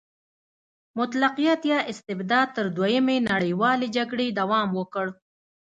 [0.99, 5.05] مطلقیت یا استبداد تر دویمې نړیوالې جګړې دوام وکړ.